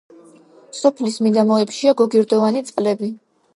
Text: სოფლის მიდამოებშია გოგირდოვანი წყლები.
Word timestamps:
სოფლის 0.77 1.19
მიდამოებშია 1.27 1.95
გოგირდოვანი 2.01 2.67
წყლები. 2.73 3.15